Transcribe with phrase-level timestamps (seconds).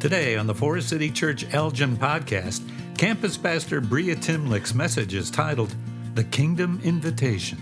[0.00, 5.76] Today on the Forest City Church Elgin podcast, campus pastor Breah Timlick's message is titled
[6.14, 7.58] The Kingdom Invitation.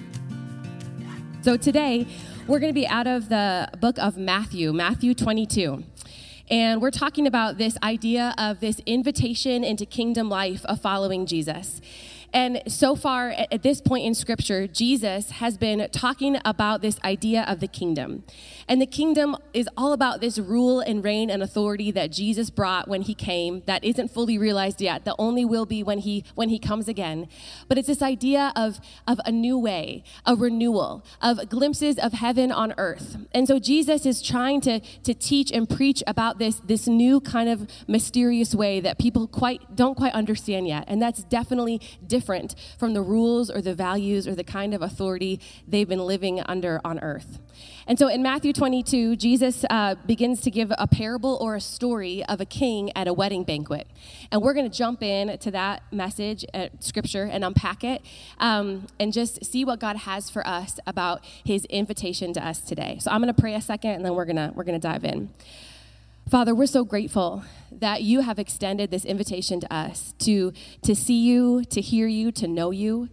[1.43, 2.07] So today,
[2.47, 5.83] we're going to be out of the book of Matthew, Matthew 22.
[6.49, 11.81] And we're talking about this idea of this invitation into kingdom life of following Jesus.
[12.33, 17.45] And so far, at this point in scripture, Jesus has been talking about this idea
[17.49, 18.25] of the kingdom.
[18.69, 22.87] And the kingdom is all about this rule and reign and authority that Jesus brought
[22.87, 26.51] when he came that isn't fully realized yet, that only will be when he when
[26.51, 27.29] he comes again.
[27.67, 32.53] But it's this idea of, of a new way, a renewal, of glimpses of heaven
[32.53, 33.17] on earth.
[33.33, 37.49] And so Jesus is trying to, to teach and preach about this, this new kind
[37.49, 40.85] of mysterious way that people quite don't quite understand yet.
[40.89, 44.83] And that's definitely different different from the rules or the values or the kind of
[44.83, 47.39] authority they've been living under on earth.
[47.87, 52.25] And so in Matthew 22, Jesus uh, begins to give a parable or a story
[52.25, 53.87] of a king at a wedding banquet.
[54.33, 58.03] And we're going to jump in to that message, uh, scripture, and unpack it
[58.41, 62.99] um, and just see what God has for us about his invitation to us today.
[63.01, 64.89] So I'm going to pray a second and then we're going to we're going to
[64.89, 65.31] dive in.
[66.31, 71.23] Father, we're so grateful that you have extended this invitation to us to, to see
[71.23, 73.09] you, to hear you, to know you.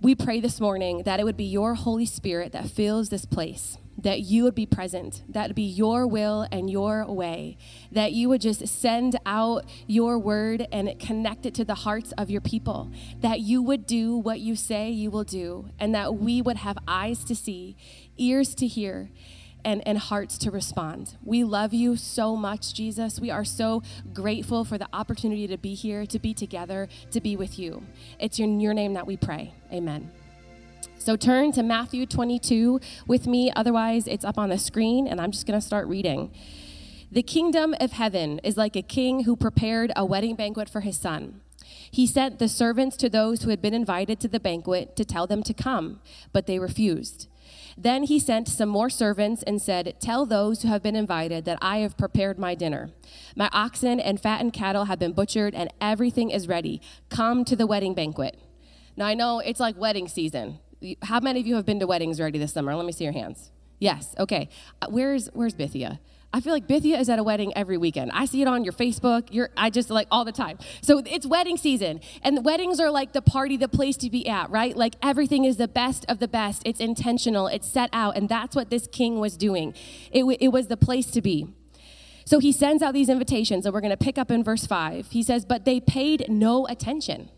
[0.00, 3.76] We pray this morning that it would be your Holy Spirit that fills this place,
[3.98, 7.58] that you would be present, that would be your will and your way,
[7.92, 12.30] that you would just send out your word and connect it to the hearts of
[12.30, 16.40] your people, that you would do what you say you will do, and that we
[16.40, 17.76] would have eyes to see,
[18.16, 19.10] ears to hear
[19.64, 21.16] and, and hearts to respond.
[21.24, 23.20] We love you so much, Jesus.
[23.20, 27.36] We are so grateful for the opportunity to be here, to be together, to be
[27.36, 27.82] with you.
[28.18, 29.54] It's in your name that we pray.
[29.72, 30.10] Amen.
[30.98, 33.52] So turn to Matthew 22 with me.
[33.54, 36.32] Otherwise, it's up on the screen, and I'm just going to start reading.
[37.12, 40.96] The kingdom of heaven is like a king who prepared a wedding banquet for his
[40.96, 41.42] son.
[41.90, 45.26] He sent the servants to those who had been invited to the banquet to tell
[45.26, 46.00] them to come,
[46.32, 47.28] but they refused.
[47.76, 51.58] Then he sent some more servants and said, Tell those who have been invited that
[51.60, 52.90] I have prepared my dinner.
[53.34, 56.80] My oxen and fattened cattle have been butchered, and everything is ready.
[57.08, 58.38] Come to the wedding banquet.
[58.96, 60.60] Now, I know it's like wedding season.
[61.02, 62.74] How many of you have been to weddings already this summer?
[62.74, 63.50] Let me see your hands.
[63.78, 64.48] Yes, okay.
[64.80, 65.98] Uh, where's, where's Bithia?
[66.34, 68.10] I feel like Bithia is at a wedding every weekend.
[68.12, 69.48] I see it on your Facebook.
[69.56, 70.58] I just like all the time.
[70.80, 74.50] So it's wedding season, and weddings are like the party, the place to be at,
[74.50, 74.76] right?
[74.76, 76.62] Like everything is the best of the best.
[76.66, 77.46] It's intentional.
[77.46, 79.74] It's set out, and that's what this king was doing.
[80.10, 81.54] It, it was the place to be.
[82.24, 85.06] So he sends out these invitations, and we're going to pick up in verse five.
[85.12, 87.30] He says, "But they paid no attention,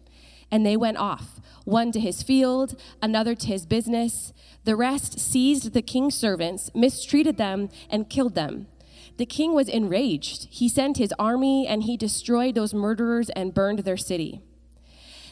[0.50, 4.32] and they went off." one to his field, another to his business.
[4.62, 8.68] The rest seized the king's servants, mistreated them, and killed them.
[9.16, 10.48] The king was enraged.
[10.50, 14.42] He sent his army and he destroyed those murderers and burned their city.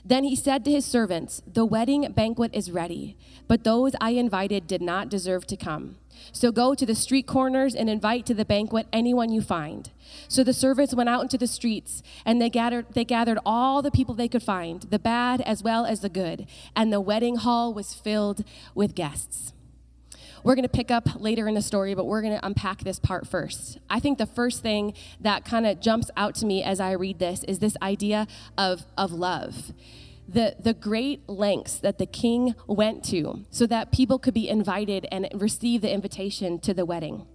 [0.07, 3.17] Then he said to his servants, The wedding banquet is ready,
[3.49, 5.97] but those I invited did not deserve to come.
[6.31, 9.91] So go to the street corners and invite to the banquet anyone you find.
[10.29, 13.91] So the servants went out into the streets, and they gathered, they gathered all the
[13.91, 16.47] people they could find, the bad as well as the good,
[16.77, 18.45] and the wedding hall was filled
[18.75, 19.54] with guests.
[20.45, 22.99] We're going to pick up later in the story, but we're going to unpack this
[22.99, 23.79] part first.
[23.89, 27.19] I think the first thing that kind of jumps out to me as I read
[27.19, 28.27] this is this idea
[28.59, 29.73] of, of love.
[30.29, 35.07] The, the great lengths that the king went to so that people could be invited
[35.11, 37.27] and receive the invitation to the wedding.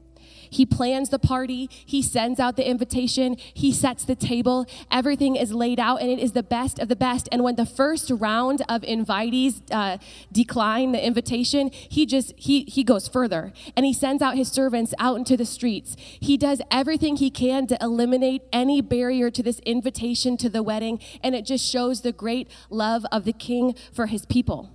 [0.50, 4.66] He plans the party, he sends out the invitation, he sets the table.
[4.92, 7.30] Everything is laid out, and it is the best of the best.
[7.32, 9.98] And when the first round of invitees uh,
[10.32, 14.94] decline the invitation, he just he he goes further and he sends out his servants
[15.00, 15.96] out into the streets.
[15.98, 21.00] He does everything he can to eliminate any barrier to this invitation to the wedding,
[21.24, 24.72] and it just shows the great love of the king for his people.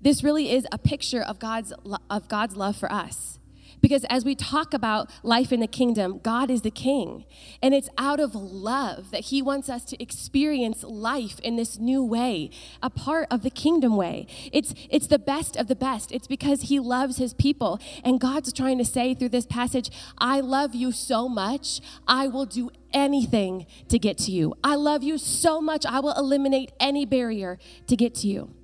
[0.00, 1.72] This really is a picture of God's
[2.10, 3.38] of God's love for us.
[3.82, 7.26] Because as we talk about life in the kingdom, God is the king.
[7.60, 12.02] And it's out of love that he wants us to experience life in this new
[12.02, 14.28] way, a part of the kingdom way.
[14.52, 16.12] It's, it's the best of the best.
[16.12, 17.80] It's because he loves his people.
[18.04, 22.46] And God's trying to say through this passage, I love you so much, I will
[22.46, 24.54] do anything to get to you.
[24.62, 27.58] I love you so much, I will eliminate any barrier
[27.88, 28.54] to get to you.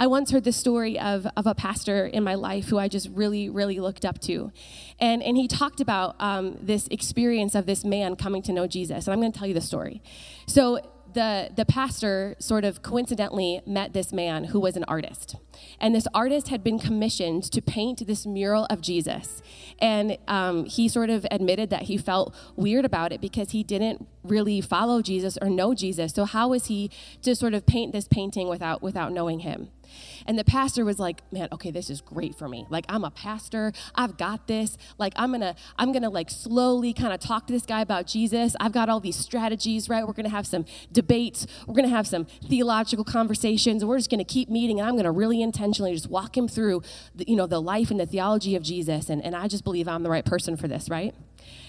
[0.00, 3.10] I once heard the story of, of a pastor in my life who I just
[3.10, 4.50] really, really looked up to.
[4.98, 9.06] And, and he talked about um, this experience of this man coming to know Jesus.
[9.06, 10.02] And I'm going to tell you the story.
[10.46, 10.80] So,
[11.12, 15.34] the, the pastor sort of coincidentally met this man who was an artist.
[15.80, 19.42] And this artist had been commissioned to paint this mural of Jesus.
[19.80, 24.06] And um, he sort of admitted that he felt weird about it because he didn't
[24.22, 26.12] really follow Jesus or know Jesus.
[26.12, 26.92] So, how was he
[27.22, 29.70] to sort of paint this painting without, without knowing him?
[30.26, 32.66] And the pastor was like, "Man, okay, this is great for me.
[32.70, 33.72] Like I'm a pastor.
[33.94, 34.76] I've got this.
[34.98, 37.80] Like I'm going to I'm going to like slowly kind of talk to this guy
[37.80, 38.54] about Jesus.
[38.60, 40.06] I've got all these strategies, right?
[40.06, 41.46] We're going to have some debates.
[41.66, 43.84] We're going to have some theological conversations.
[43.84, 46.48] We're just going to keep meeting and I'm going to really intentionally just walk him
[46.48, 46.82] through
[47.14, 49.88] the, you know, the life and the theology of Jesus and and I just believe
[49.88, 51.14] I'm the right person for this, right?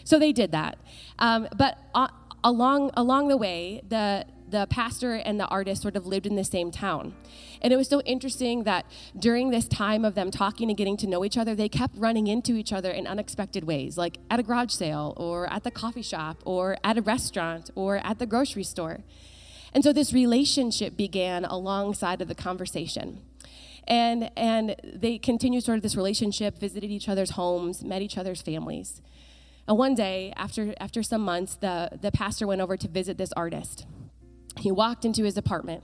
[0.03, 0.77] So they did that.
[1.19, 2.07] Um, but uh,
[2.43, 6.43] along along the way, the the pastor and the artist sort of lived in the
[6.43, 7.13] same town.
[7.61, 8.85] And it was so interesting that
[9.17, 12.27] during this time of them talking and getting to know each other, they kept running
[12.27, 16.01] into each other in unexpected ways, like at a garage sale or at the coffee
[16.01, 18.99] shop or at a restaurant or at the grocery store.
[19.73, 23.21] And so this relationship began alongside of the conversation.
[23.87, 28.41] And, and they continued sort of this relationship, visited each other's homes, met each other's
[28.41, 29.01] families.
[29.67, 33.31] And one day, after, after some months, the, the pastor went over to visit this
[33.33, 33.85] artist.
[34.57, 35.83] He walked into his apartment,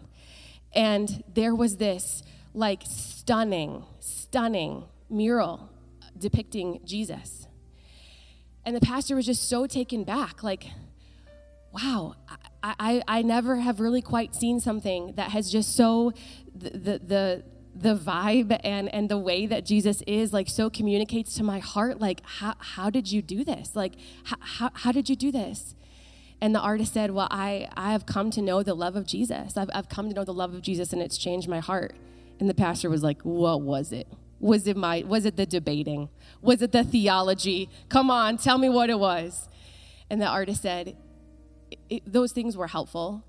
[0.74, 2.24] and there was this
[2.54, 5.70] like stunning, stunning mural
[6.18, 7.48] depicting Jesus.
[8.66, 10.66] And the pastor was just so taken back, like,
[11.72, 12.16] wow,
[12.62, 16.12] I, I, I never have really quite seen something that has just so
[16.56, 17.44] the, the, the
[17.80, 22.02] the vibe and and the way that Jesus is like so communicates to my heart
[22.02, 23.94] like how, how did you do this like
[24.24, 25.76] how, how, how did you do this
[26.42, 29.58] and the artist said, Well, I, I have come to know the love of Jesus.
[29.58, 31.94] I've, I've come to know the love of Jesus and it's changed my heart.
[32.40, 34.08] And the pastor was like, What was it?
[34.40, 36.10] Was it my was it the debating?
[36.42, 37.70] Was it the theology?
[37.90, 39.50] Come on, tell me what it was.
[40.10, 40.96] And the artist said,
[42.06, 43.24] those things were helpful,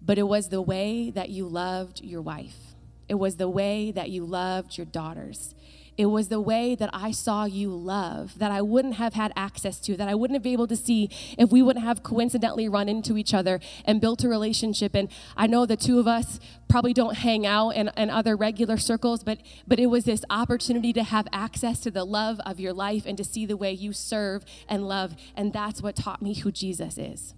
[0.00, 2.74] but it was the way that you loved your wife.
[3.08, 5.54] It was the way that you loved your daughters.
[5.98, 9.80] It was the way that I saw you love that I wouldn't have had access
[9.80, 12.88] to, that I wouldn't have been able to see if we wouldn't have coincidentally run
[12.88, 14.94] into each other and built a relationship.
[14.94, 18.76] And I know the two of us probably don't hang out in, in other regular
[18.76, 22.72] circles, but, but it was this opportunity to have access to the love of your
[22.72, 25.16] life and to see the way you serve and love.
[25.34, 27.34] And that's what taught me who Jesus is.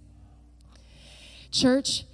[1.49, 2.05] Church,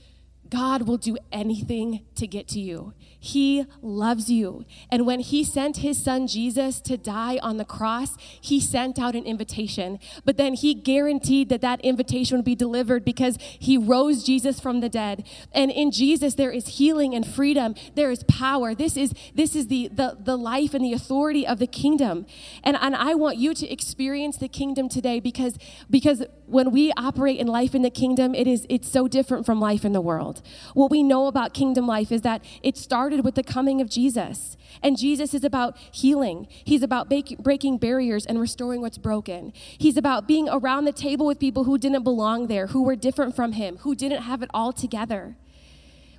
[0.50, 2.93] God will do anything to get to you.
[3.19, 4.65] He loves you.
[4.91, 9.15] And when He sent His Son Jesus to die on the cross, He sent out
[9.15, 9.99] an invitation.
[10.23, 14.81] But then He guaranteed that that invitation would be delivered because He rose Jesus from
[14.81, 15.25] the dead.
[15.51, 18.75] And in Jesus, there is healing and freedom, there is power.
[18.75, 22.27] This is, this is the, the, the life and the authority of the kingdom.
[22.63, 25.57] And, and I want you to experience the kingdom today because,
[25.89, 29.59] because when we operate in life in the kingdom, it is, it's so different from
[29.59, 30.43] life in the world.
[30.75, 33.89] What we know about kingdom life is that it starts started with the coming of
[33.89, 34.57] Jesus.
[34.83, 37.09] And Jesus is about healing, He's about
[37.39, 39.54] breaking barriers and restoring what's broken.
[39.56, 43.33] He's about being around the table with people who didn't belong there, who were different
[43.33, 45.38] from Him, who didn't have it all together.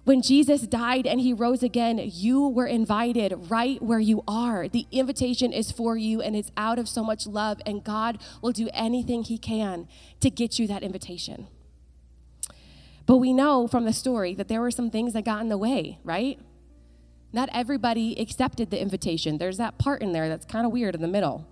[0.04, 4.66] When Jesus died and he rose again, you were invited right where you are.
[4.66, 8.52] The invitation is for you and it's out of so much love, and God will
[8.52, 9.86] do anything he can
[10.20, 11.48] to get you that invitation.
[13.04, 15.58] But we know from the story that there were some things that got in the
[15.58, 16.38] way, right?
[17.32, 19.38] Not everybody accepted the invitation.
[19.38, 21.46] There's that part in there that's kind of weird in the middle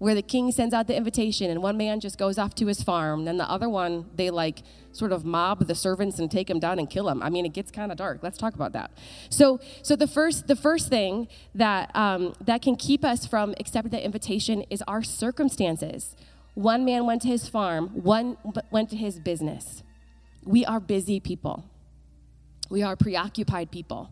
[0.00, 2.82] where the king sends out the invitation and one man just goes off to his
[2.82, 3.28] farm.
[3.28, 6.78] And the other one they like sort of mob the servants and take him down
[6.78, 8.20] and kill him i mean it gets kind of dark.
[8.22, 8.90] Let's talk about that.
[9.28, 13.90] So so the first the first thing that um, that can keep us from accepting
[13.90, 16.16] the invitation is our circumstances.
[16.54, 18.38] One man went to his farm one
[18.70, 19.82] went to his business.
[20.46, 21.66] We are busy people.
[22.70, 24.10] We are preoccupied people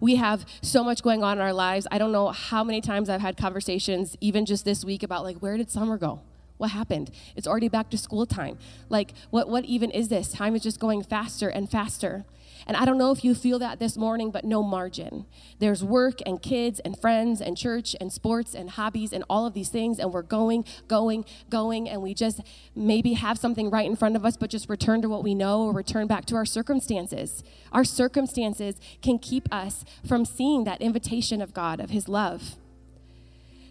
[0.00, 1.86] we have so much going on in our lives.
[1.90, 5.38] I don't know how many times I've had conversations, even just this week, about like,
[5.38, 6.20] where did summer go?
[6.58, 7.10] What happened?
[7.34, 8.58] It's already back to school time.
[8.88, 10.32] Like, what, what even is this?
[10.32, 12.24] Time is just going faster and faster.
[12.66, 15.26] And I don't know if you feel that this morning, but no margin.
[15.60, 19.54] There's work and kids and friends and church and sports and hobbies and all of
[19.54, 22.40] these things, and we're going, going, going, and we just
[22.74, 25.62] maybe have something right in front of us, but just return to what we know
[25.62, 27.44] or return back to our circumstances.
[27.72, 32.56] Our circumstances can keep us from seeing that invitation of God, of His love.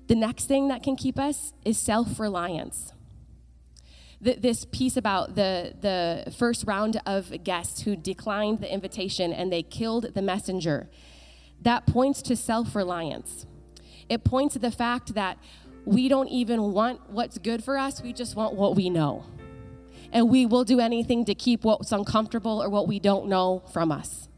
[0.08, 2.94] The next thing that can keep us is self reliance
[4.24, 9.52] th- this piece about the, the first round of guests who declined the invitation and
[9.52, 10.90] they killed the messenger,
[11.62, 13.46] that points to self reliance.
[14.10, 15.38] It points to the fact that
[15.86, 19.26] we don't even want what's good for us, we just want what we know.
[20.12, 23.92] and we will do anything to keep what's uncomfortable or what we don't know from
[23.92, 24.30] us.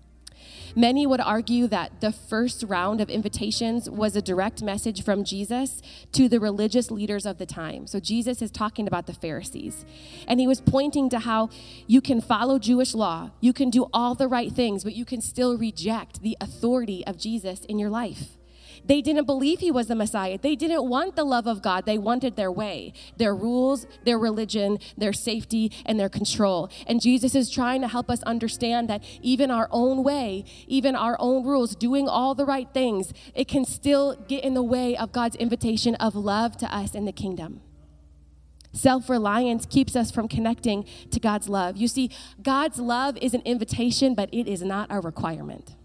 [0.78, 5.82] Many would argue that the first round of invitations was a direct message from Jesus
[6.12, 7.88] to the religious leaders of the time.
[7.88, 9.86] So Jesus is talking about the Pharisees.
[10.28, 11.50] And he was pointing to how
[11.88, 15.20] you can follow Jewish law, you can do all the right things, but you can
[15.20, 18.37] still reject the authority of Jesus in your life.
[18.88, 20.38] They didn't believe he was the Messiah.
[20.42, 21.86] They didn't want the love of God.
[21.86, 26.70] They wanted their way, their rules, their religion, their safety, and their control.
[26.88, 31.18] And Jesus is trying to help us understand that even our own way, even our
[31.20, 35.12] own rules, doing all the right things, it can still get in the way of
[35.12, 37.62] God's invitation of love to us in the kingdom.
[38.72, 41.78] Self reliance keeps us from connecting to God's love.
[41.78, 45.77] You see, God's love is an invitation, but it is not a requirement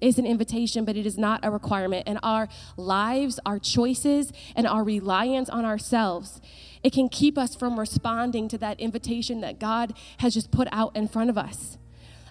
[0.00, 2.04] is an invitation, but it is not a requirement.
[2.06, 6.40] And our lives, our choices, and our reliance on ourselves,
[6.82, 10.94] it can keep us from responding to that invitation that God has just put out
[10.96, 11.78] in front of us.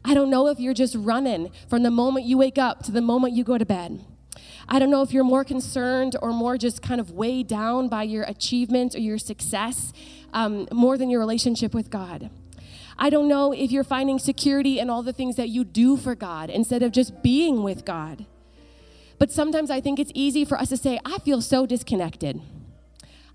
[0.06, 3.02] I don't know if you're just running from the moment you wake up to the
[3.02, 4.06] moment you go to bed.
[4.70, 8.04] I don't know if you're more concerned or more just kind of weighed down by
[8.04, 9.94] your achievements or your success
[10.34, 12.30] um, more than your relationship with God.
[13.00, 16.16] I don't know if you're finding security in all the things that you do for
[16.16, 18.26] God instead of just being with God.
[19.20, 22.42] But sometimes I think it's easy for us to say, I feel so disconnected.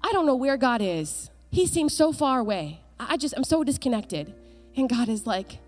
[0.02, 1.30] I don't know where God is.
[1.50, 2.80] He seems so far away.
[2.98, 4.32] I just, I'm so disconnected.
[4.76, 5.58] And God is like,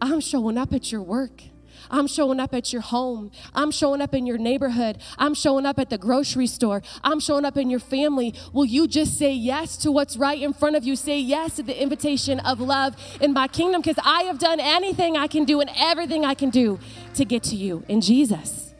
[0.00, 1.42] I'm showing up at your work.
[1.90, 3.30] I'm showing up at your home.
[3.54, 4.98] I'm showing up in your neighborhood.
[5.18, 6.82] I'm showing up at the grocery store.
[7.02, 8.34] I'm showing up in your family.
[8.52, 10.96] Will you just say yes to what's right in front of you?
[10.96, 15.16] Say yes to the invitation of love in my kingdom because I have done anything
[15.16, 16.78] I can do and everything I can do
[17.14, 18.74] to get to you in Jesus.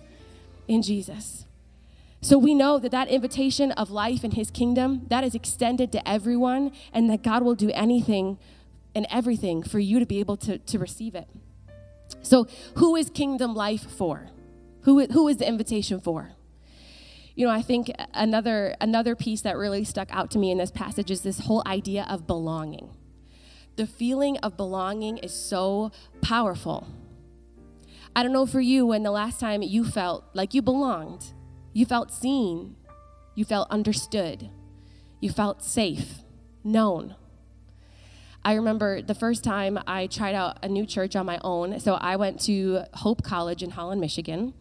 [0.69, 1.45] In Jesus.
[2.21, 6.09] So we know that that invitation of life in his kingdom, that is extended to
[6.09, 8.39] everyone and that God will do anything
[8.97, 11.29] and everything for you to be able to, to receive it.
[12.27, 14.27] So, who is kingdom life for?
[14.83, 16.33] Who, who is the invitation for?
[17.37, 20.73] You know, I think another, another piece that really stuck out to me in this
[20.73, 22.91] passage is this whole idea of belonging.
[23.77, 26.89] The feeling of belonging is so powerful.
[28.17, 31.33] I don't know for you when the last time you felt like you belonged,
[31.75, 32.75] you felt seen,
[33.37, 34.51] you felt understood,
[35.21, 36.23] you felt safe,
[36.65, 37.15] known.
[38.47, 41.81] I remember the first time I tried out a new church on my own.
[41.81, 44.55] So I went to Hope College in Holland, Michigan.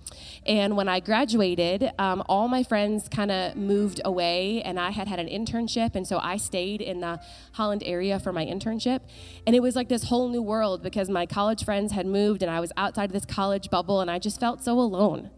[0.43, 5.07] And when I graduated, um, all my friends kind of moved away, and I had
[5.07, 5.93] had an internship.
[5.93, 9.01] And so I stayed in the Holland area for my internship.
[9.45, 12.49] And it was like this whole new world because my college friends had moved, and
[12.49, 15.29] I was outside of this college bubble, and I just felt so alone.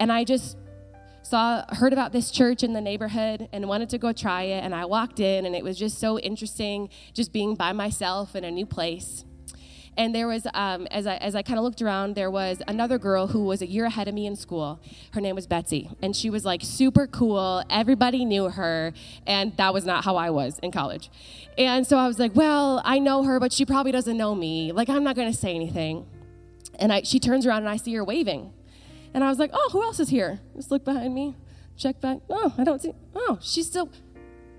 [0.00, 0.56] And I just
[1.26, 4.74] saw heard about this church in the neighborhood and wanted to go try it and
[4.74, 8.50] i walked in and it was just so interesting just being by myself in a
[8.50, 9.24] new place.
[9.98, 12.98] And there was um, as i, as I kind of looked around there was another
[12.98, 14.78] girl who was a year ahead of me in school.
[15.14, 17.64] Her name was betsy and she was like super cool.
[17.70, 18.92] Everybody knew her
[19.26, 21.10] and that was not how i was in college.
[21.58, 24.70] And so i was like well i know her but she probably doesn't know me.
[24.70, 26.06] Like i'm not going to say anything.
[26.78, 28.52] And I, she turns around and i see her waving
[29.16, 30.40] and I was like, oh, who else is here?
[30.54, 31.34] Just look behind me,
[31.74, 32.18] check back.
[32.28, 32.92] Oh, I don't see.
[33.14, 33.90] Oh, she's still,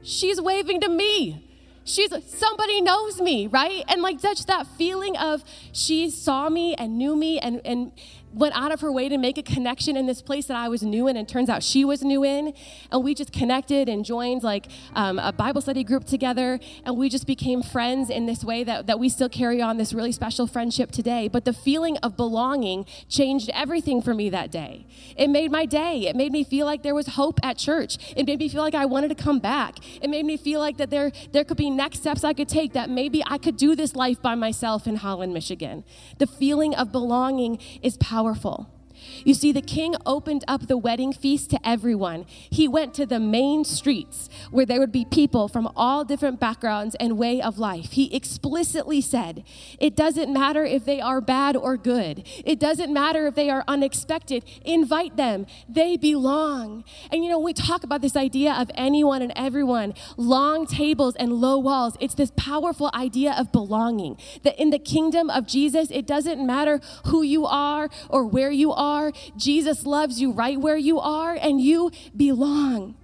[0.02, 1.48] she's waving to me.
[1.84, 3.84] She's somebody knows me, right?
[3.88, 7.92] And like such that feeling of she saw me and knew me and and
[8.34, 10.84] went out of her way to make a connection in this place that I was
[10.84, 12.54] new in, and turns out she was new in.
[12.92, 17.10] And we just connected and joined like um, a Bible study group together, and we
[17.10, 20.46] just became friends in this way that, that we still carry on this really special
[20.46, 21.28] friendship today.
[21.28, 24.86] But the feeling of belonging changed everything for me that day.
[25.16, 26.08] It made my day.
[26.08, 27.98] It made me feel like there was hope at church.
[28.16, 29.78] It made me feel like I wanted to come back.
[30.02, 32.74] It made me feel like that there, there could be next steps I could take,
[32.74, 35.84] that maybe I could do this life by myself in Holland, Michigan.
[36.18, 38.77] The feeling of belonging is powerful powerful.
[39.24, 42.26] You see, the king opened up the wedding feast to everyone.
[42.50, 46.96] He went to the main streets where there would be people from all different backgrounds
[47.00, 47.92] and way of life.
[47.92, 49.44] He explicitly said,
[49.80, 53.64] It doesn't matter if they are bad or good, it doesn't matter if they are
[53.68, 54.44] unexpected.
[54.66, 56.84] Invite them, they belong.
[57.12, 61.34] And you know, we talk about this idea of anyone and everyone, long tables and
[61.34, 61.96] low walls.
[62.00, 64.18] It's this powerful idea of belonging.
[64.44, 68.72] That in the kingdom of Jesus, it doesn't matter who you are or where you
[68.72, 69.12] are are.
[69.36, 72.96] Jesus loves you right where you are, and you belong.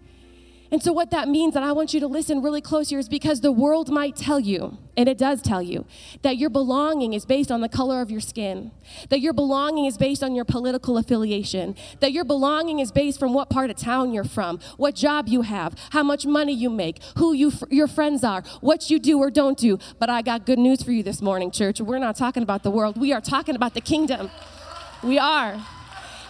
[0.73, 3.07] And so, what that means, and I want you to listen really close here, is
[3.07, 5.85] because the world might tell you, and it does tell you,
[6.23, 8.71] that your belonging is based on the color of your skin,
[9.09, 13.35] that your belonging is based on your political affiliation, that your belonging is based from
[13.35, 17.03] what part of town you're from, what job you have, how much money you make,
[17.17, 19.77] who you, your friends are, what you do or don't do.
[19.99, 21.81] But I got good news for you this morning, church.
[21.81, 24.31] We're not talking about the world, we are talking about the kingdom.
[25.03, 25.63] We are.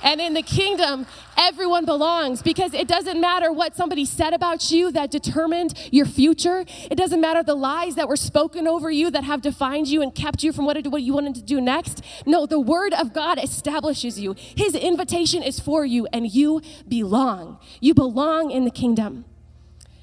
[0.04, 1.08] And in the kingdom,
[1.38, 6.66] everyone belongs because it doesn't matter what somebody said about you that determined your future.
[6.92, 10.14] It doesn't matter the lies that were spoken over you that have defined you and
[10.14, 12.04] kept you from what, you wanted to do next.
[12.26, 14.36] No, the word of God establishes you.
[14.38, 17.60] His invitation is for you, and you belong.
[17.80, 19.24] You belong in the kingdom.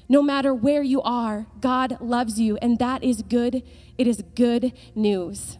[0.09, 3.61] No matter where you are, God loves you, and that is good.
[3.99, 5.57] It is good news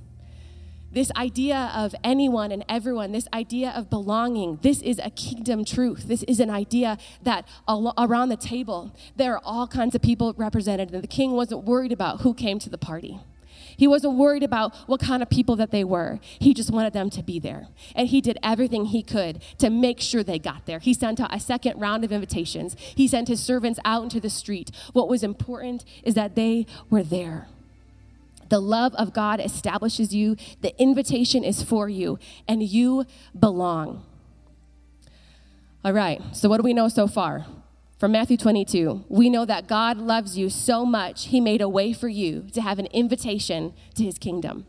[0.92, 6.04] this idea of anyone and everyone, this idea of belonging, this is a kingdom truth.
[6.08, 7.48] This is an idea that
[7.98, 11.92] around the table, there are all kinds of people represented, and the king wasn't worried
[11.92, 13.20] about who came to the party.
[13.78, 16.20] He wasn't worried about what kind of people that they were.
[16.40, 17.68] He just wanted them to be there.
[17.96, 20.80] And he did everything he could to make sure they got there.
[20.80, 22.76] He sent out a second round of invitations.
[22.78, 24.72] He sent his servants out into the street.
[24.94, 27.48] What was important is that they were there.
[28.52, 33.06] The love of God establishes you, the invitation is for you, and you
[33.40, 34.04] belong.
[35.86, 37.46] All right, so what do we know so far?
[37.98, 41.94] From Matthew 22, we know that God loves you so much, He made a way
[41.94, 44.66] for you to have an invitation to His kingdom.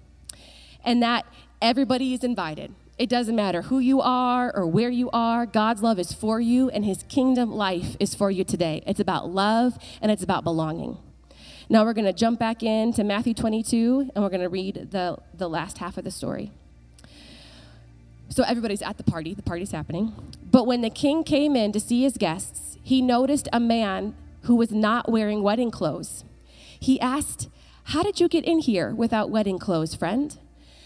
[0.84, 1.26] And that
[1.60, 2.72] everybody is invited.
[2.98, 6.70] It doesn't matter who you are or where you are, God's love is for you,
[6.70, 8.84] and His kingdom life is for you today.
[8.86, 10.98] It's about love and it's about belonging.
[11.68, 15.18] Now we're going to jump back into Matthew 22 and we're going to read the,
[15.34, 16.50] the last half of the story.
[18.28, 20.14] So everybody's at the party, the party's happening.
[20.50, 24.56] But when the king came in to see his guests, he noticed a man who
[24.56, 26.24] was not wearing wedding clothes.
[26.78, 27.48] He asked,
[27.84, 30.36] How did you get in here without wedding clothes, friend?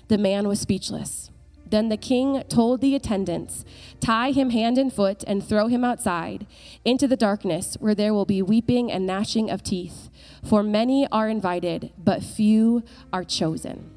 [0.08, 1.30] The man was speechless.
[1.68, 3.64] Then the king told the attendants,
[4.00, 6.46] Tie him hand and foot and throw him outside
[6.84, 10.08] into the darkness where there will be weeping and gnashing of teeth.
[10.48, 13.90] For many are invited, but few are chosen.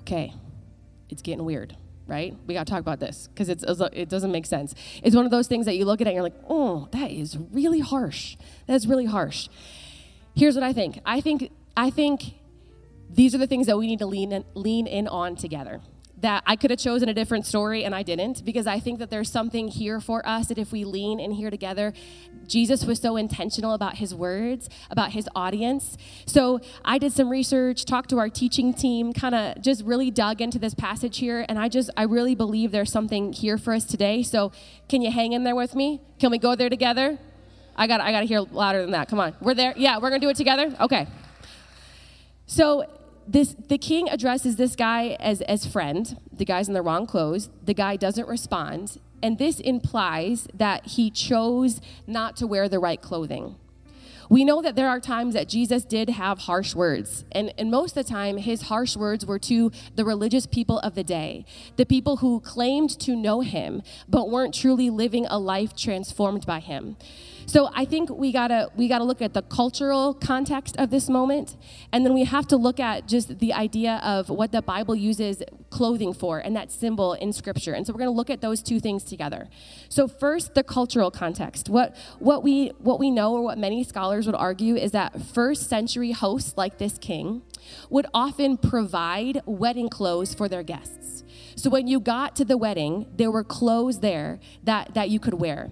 [0.00, 0.34] Okay,
[1.08, 2.36] it's getting weird, right?
[2.46, 4.74] We got to talk about this because it doesn't make sense.
[5.02, 7.36] It's one of those things that you look at and you're like, oh, that is
[7.50, 8.36] really harsh.
[8.66, 9.48] That's really harsh.
[10.34, 11.00] Here's what I think.
[11.06, 12.34] I think I think
[13.08, 15.80] these are the things that we need to lean in, lean in on together
[16.18, 19.10] that I could have chosen a different story and I didn't because I think that
[19.10, 21.92] there's something here for us that if we lean in here together,
[22.46, 25.98] Jesus was so intentional about his words, about his audience.
[26.24, 30.40] So I did some research, talked to our teaching team, kind of just really dug
[30.40, 33.84] into this passage here, and I just, I really believe there's something here for us
[33.84, 34.22] today.
[34.22, 34.52] So
[34.88, 36.00] can you hang in there with me?
[36.18, 37.18] Can we go there together?
[37.76, 39.08] I got, I got to hear louder than that.
[39.08, 39.34] Come on.
[39.40, 39.74] We're there?
[39.76, 40.74] Yeah, we're going to do it together?
[40.80, 41.06] Okay.
[42.46, 42.86] So
[43.26, 46.18] this the king addresses this guy as as friend.
[46.32, 47.50] The guy's in the wrong clothes.
[47.64, 48.98] The guy doesn't respond.
[49.22, 53.56] And this implies that he chose not to wear the right clothing.
[54.28, 57.96] We know that there are times that Jesus did have harsh words, and, and most
[57.96, 61.44] of the time, his harsh words were to the religious people of the day,
[61.76, 66.58] the people who claimed to know him, but weren't truly living a life transformed by
[66.58, 66.96] him.
[67.48, 71.56] So I think we gotta we gotta look at the cultural context of this moment,
[71.92, 75.44] and then we have to look at just the idea of what the Bible uses
[75.70, 77.72] clothing for and that symbol in Scripture.
[77.72, 79.48] And so we're gonna look at those two things together.
[79.88, 81.68] So first, the cultural context.
[81.68, 85.68] What what we what we know, or what many scholars would argue, is that first
[85.68, 87.42] century hosts like this king
[87.90, 91.22] would often provide wedding clothes for their guests.
[91.54, 95.34] So when you got to the wedding, there were clothes there that, that you could
[95.34, 95.70] wear.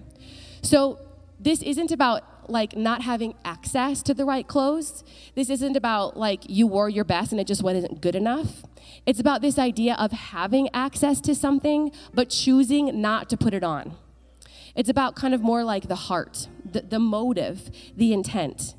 [0.61, 0.99] So
[1.45, 5.03] this isn't about like not having access to the right clothes.
[5.35, 8.63] This isn't about like you wore your best and it just wasn't good enough.
[9.05, 13.63] It's about this idea of having access to something but choosing not to put it
[13.63, 13.95] on.
[14.75, 18.73] It's about kind of more like the heart, the, the motive, the intent.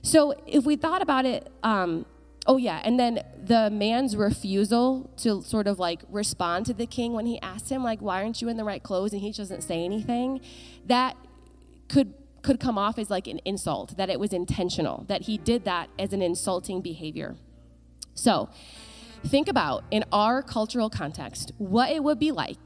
[0.00, 2.06] So if we thought about it, um,
[2.46, 7.12] oh yeah, and then the man's refusal to sort of like respond to the king
[7.12, 9.12] when he asked him, like, why aren't you in the right clothes?
[9.12, 10.40] And he doesn't say anything,
[10.86, 11.16] that
[11.88, 15.64] could could come off as like an insult, that it was intentional, that he did
[15.64, 17.36] that as an insulting behavior.
[18.14, 18.48] So,
[19.26, 22.56] think about in our cultural context what it would be like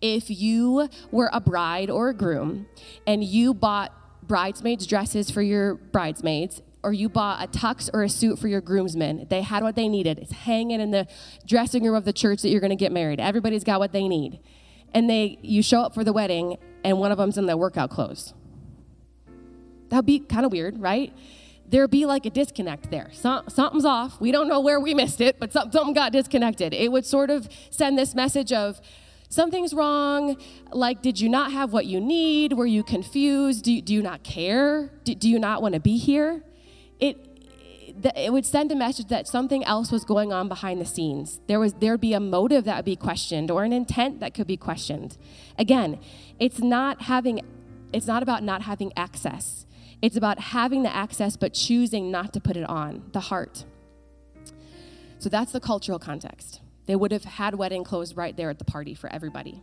[0.00, 2.66] if you were a bride or a groom
[3.06, 3.92] and you bought
[4.26, 8.60] bridesmaids dresses for your bridesmaids or you bought a tux or a suit for your
[8.60, 9.26] groomsmen.
[9.30, 10.18] They had what they needed.
[10.18, 11.06] It's hanging in the
[11.46, 13.20] dressing room of the church that you're going to get married.
[13.20, 14.40] Everybody's got what they need.
[14.92, 17.90] And they you show up for the wedding and one of them's in their workout
[17.90, 18.34] clothes
[19.90, 21.12] That'd be kind of weird, right?
[21.68, 23.10] There'd be like a disconnect there.
[23.12, 24.20] something's off.
[24.20, 26.74] We don't know where we missed it, but something got disconnected.
[26.74, 28.80] It would sort of send this message of,
[29.30, 30.36] something's wrong.
[30.72, 32.52] Like, did you not have what you need?
[32.52, 33.64] Were you confused?
[33.64, 34.90] Do you, do you not care?
[35.04, 36.42] Do, do you not want to be here?
[36.98, 37.26] It,
[38.16, 41.40] it would send a message that something else was going on behind the scenes.
[41.46, 44.46] There was there'd be a motive that would be questioned or an intent that could
[44.46, 45.16] be questioned.
[45.58, 45.98] Again,
[46.38, 47.40] it's not having
[47.92, 49.66] it's not about not having access.
[50.02, 53.64] It's about having the access but choosing not to put it on, the heart.
[55.18, 56.60] So that's the cultural context.
[56.86, 59.62] They would have had wedding clothes right there at the party for everybody.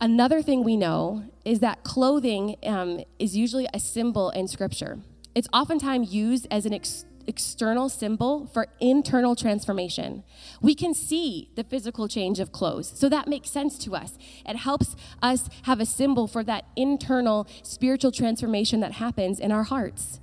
[0.00, 4.98] Another thing we know is that clothing um, is usually a symbol in Scripture.
[5.34, 10.24] It's oftentimes used as an ex- external symbol for internal transformation.
[10.60, 14.18] We can see the physical change of clothes, so that makes sense to us.
[14.46, 19.64] It helps us have a symbol for that internal spiritual transformation that happens in our
[19.64, 20.20] hearts.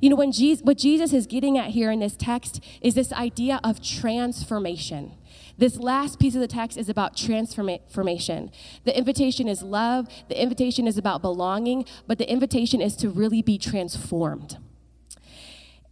[0.00, 3.12] You know, when Jesus, what Jesus is getting at here in this text is this
[3.12, 5.12] idea of transformation.
[5.56, 8.50] This last piece of the text is about transformation.
[8.84, 13.40] The invitation is love, the invitation is about belonging, but the invitation is to really
[13.40, 14.58] be transformed.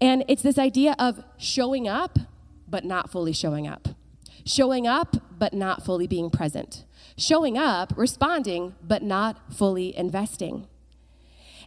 [0.02, 2.18] And it's this idea of showing up,
[2.68, 3.90] but not fully showing up.
[4.44, 6.84] Showing up, but not fully being present.
[7.16, 10.66] Showing up, responding, but not fully investing.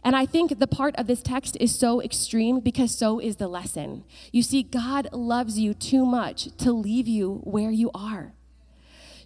[0.04, 3.48] And I think the part of this text is so extreme because so is the
[3.48, 4.04] lesson.
[4.32, 8.34] You see, God loves you too much to leave you where you are.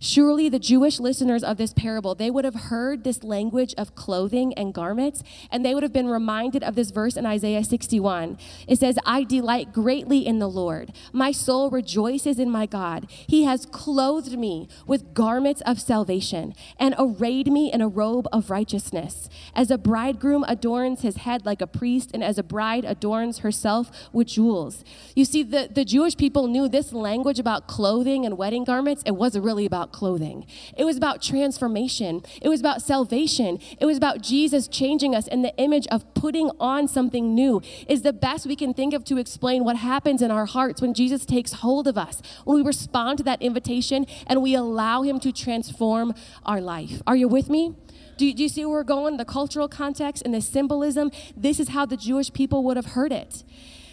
[0.02, 4.54] Surely the Jewish listeners of this parable, they would have heard this language of clothing
[4.54, 8.38] and garments, and they would have been reminded of this verse in Isaiah 61.
[8.66, 10.94] It says, I delight greatly in the Lord.
[11.12, 13.10] My soul rejoices in my God.
[13.10, 18.48] He has clothed me with garments of salvation and arrayed me in a robe of
[18.48, 19.28] righteousness.
[19.54, 24.08] As a bridegroom adorns his head like a priest, and as a bride adorns herself
[24.14, 24.82] with jewels.
[25.14, 29.14] You see, the, the Jewish people knew this language about clothing and wedding garments, it
[29.14, 30.46] wasn't really about clothing.
[30.76, 32.22] It was about transformation.
[32.40, 33.58] It was about salvation.
[33.78, 38.02] It was about Jesus changing us in the image of putting on something new, is
[38.02, 41.24] the best we can think of to explain what happens in our hearts when Jesus
[41.24, 45.32] takes hold of us, when we respond to that invitation and we allow Him to
[45.32, 47.02] transform our life.
[47.06, 47.74] Are you with me?
[48.16, 49.16] Do, do, you see where we're going?
[49.16, 51.10] The cultural context and the symbolism.
[51.34, 53.44] This is how the Jewish people would have heard it.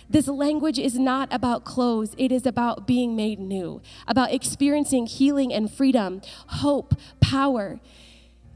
[0.09, 5.53] This language is not about clothes, it is about being made new, about experiencing healing
[5.53, 7.79] and freedom, hope, power.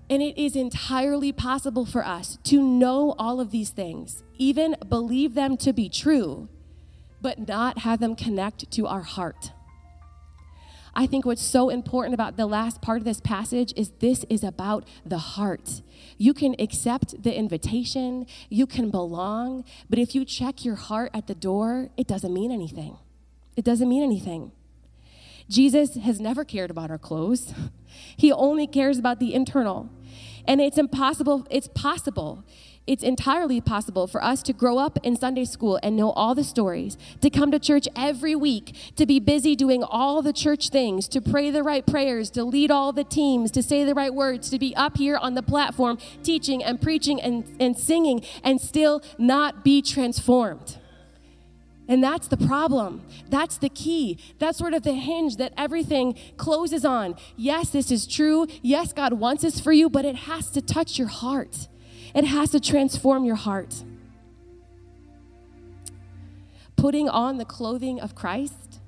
[0.10, 5.34] And it is entirely possible for us to know all of these things, even believe
[5.34, 6.48] them to be true,
[7.22, 9.52] but not have them connect to our heart.
[10.94, 14.44] I think what's so important about the last part of this passage is this is
[14.44, 15.82] about the heart.
[16.18, 21.28] You can accept the invitation, you can belong, but if you check your heart at
[21.28, 22.98] the door, it doesn't mean anything.
[23.56, 24.52] It doesn't mean anything.
[25.50, 27.54] Jesus has never cared about our clothes.
[28.16, 29.90] He only cares about the internal.
[30.48, 32.46] And it's impossible, it's possible
[32.88, 36.44] it's entirely possible for us to grow up in Sunday school and know all the
[36.44, 41.08] stories, to come to church every week, to be busy doing all the church things,
[41.10, 44.50] to pray the right prayers, to lead all the teams, to say the right words,
[44.50, 49.04] to be up here on the platform teaching and preaching and, and singing, and still
[49.18, 50.78] not be transformed.
[51.88, 53.04] And that's the problem.
[53.30, 54.18] That's the key.
[54.40, 57.16] That's sort of the hinge that everything closes on.
[57.36, 58.48] Yes, this is true.
[58.62, 61.68] Yes, God wants this for you, but it has to touch your heart.
[62.14, 63.84] It has to transform your heart.
[66.76, 68.80] Putting on the clothing of Christ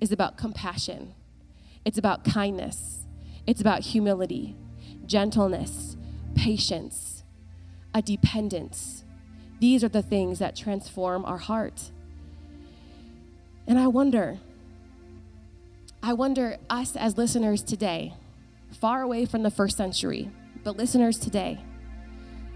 [0.00, 1.14] is about compassion,
[1.84, 3.06] it's about kindness,
[3.46, 4.56] it's about humility,
[5.06, 5.96] gentleness,
[6.34, 7.22] patience,
[7.94, 9.04] a dependence.
[9.60, 11.90] These are the things that transform our heart.
[13.66, 14.38] And I wonder,
[16.02, 18.14] I wonder, us as listeners today,
[18.70, 20.30] far away from the first century,
[20.64, 21.60] but listeners today,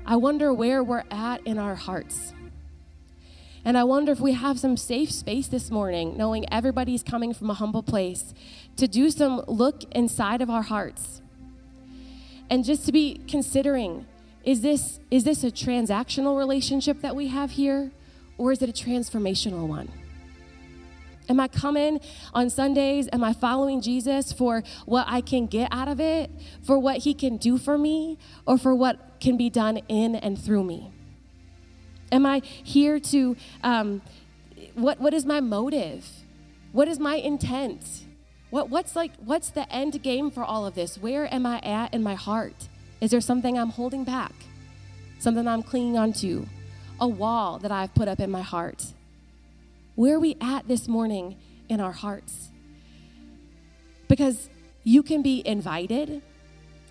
[0.04, 2.32] I wonder where we're at in our hearts.
[3.64, 7.48] And I wonder if we have some safe space this morning, knowing everybody's coming from
[7.50, 8.34] a humble place,
[8.76, 11.22] to do some look inside of our hearts.
[12.50, 14.06] And just to be considering
[14.44, 17.92] is this, is this a transactional relationship that we have here,
[18.38, 19.88] or is it a transformational one?
[21.28, 22.00] Am I coming
[22.34, 23.08] on Sundays?
[23.12, 26.30] Am I following Jesus for what I can get out of it,
[26.62, 30.38] for what he can do for me, or for what can be done in and
[30.38, 30.92] through me?
[32.10, 34.02] Am I here to, um,
[34.74, 36.06] what, what is my motive?
[36.72, 38.04] What is my intent?
[38.50, 40.98] What, what's like, what's the end game for all of this?
[40.98, 42.68] Where am I at in my heart?
[43.00, 44.32] Is there something I'm holding back?
[45.18, 46.46] Something I'm clinging onto?
[47.02, 48.84] a wall that I've put up in my heart?
[49.94, 51.36] Where are we at this morning
[51.68, 52.50] in our hearts?
[54.08, 54.48] Because
[54.84, 56.22] you can be invited,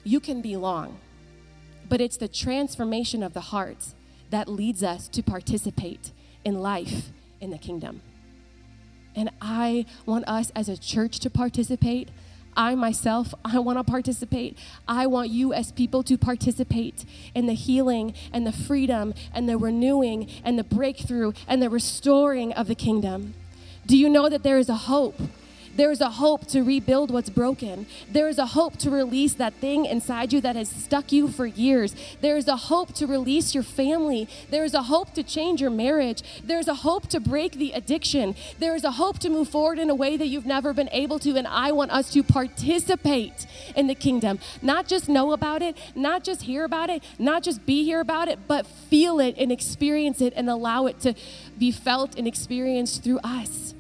[0.04, 1.00] you can belong,
[1.90, 3.88] but it's the transformation of the heart
[4.30, 6.12] that leads us to participate
[6.46, 7.10] in life
[7.40, 8.02] in the kingdom.
[9.16, 12.10] And I want us as a church to participate.
[12.56, 14.58] I myself, I want to participate.
[14.88, 19.58] I want you as people to participate in the healing and the freedom and the
[19.58, 23.34] renewing and the breakthrough and the restoring of the kingdom.
[23.86, 25.20] Do you know that there is a hope?
[25.75, 27.86] There is a hope to rebuild what's broken.
[28.10, 31.45] There is a hope to release that thing inside you that has stuck you for
[31.45, 31.95] years.
[32.19, 34.27] There is a hope to release your family.
[34.49, 36.23] There is a hope to change your marriage.
[36.43, 38.36] There is a hope to break the addiction.
[38.60, 41.19] There is a hope to move forward in a way that you've never been able
[41.19, 41.36] to.
[41.38, 46.23] And I want us to participate in the kingdom, not just know about it, not
[46.23, 50.21] just hear about it, not just be here about it, but feel it and experience
[50.21, 51.13] it and allow it to
[51.57, 53.70] be felt and experienced through us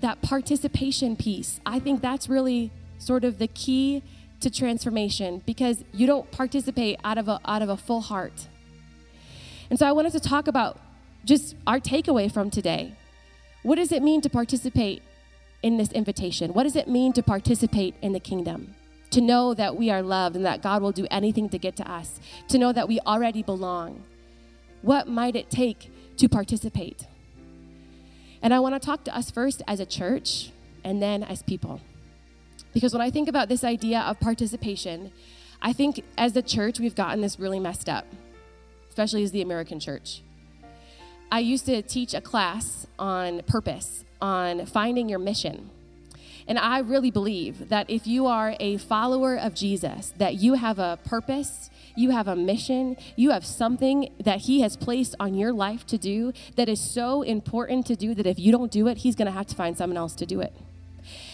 [0.00, 4.02] that participation piece, I think that's really sort of the key
[4.40, 8.48] to transformation because you don't participate out of a, out of a full heart.
[9.70, 10.78] And so I wanted to talk about
[11.24, 12.94] just our takeaway from today.
[13.62, 15.02] What does it mean to participate
[15.62, 16.52] in this invitation?
[16.54, 18.74] What does it mean to participate in the kingdom?
[19.10, 21.90] To know that we are loved and that God will do anything to get to
[21.90, 24.04] us, to know that we already belong.
[24.82, 27.06] What might it take to participate?
[28.42, 30.50] And I want to talk to us first as a church
[30.84, 31.80] and then as people.
[32.72, 35.10] Because when I think about this idea of participation,
[35.60, 38.06] I think as a church, we've gotten this really messed up,
[38.88, 40.22] especially as the American church.
[41.30, 45.70] I used to teach a class on purpose, on finding your mission.
[46.46, 50.78] And I really believe that if you are a follower of Jesus, that you have
[50.78, 51.68] a purpose,
[51.98, 55.98] you have a mission, you have something that He has placed on your life to
[55.98, 59.26] do that is so important to do that if you don't do it, He's going
[59.26, 60.54] to have to find someone else to do it.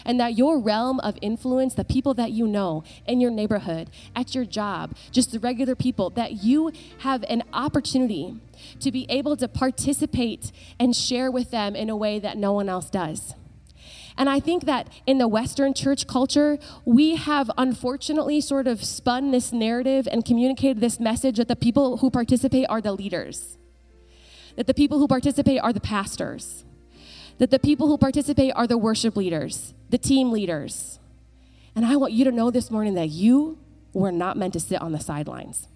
[0.04, 4.34] And that your realm of influence, the people that you know in your neighborhood, at
[4.34, 8.40] your job, just the regular people, that you have an opportunity
[8.80, 12.68] to be able to participate and share with them in a way that no one
[12.68, 13.34] else does.
[14.16, 19.32] And I think that in the Western church culture, we have unfortunately sort of spun
[19.32, 23.58] this narrative and communicated this message that the people who participate are the leaders,
[24.56, 26.64] that the people who participate are the pastors,
[27.38, 31.00] that the people who participate are the worship leaders, the team leaders.
[31.74, 33.58] And I want you to know this morning that you
[33.92, 35.66] were not meant to sit on the sidelines.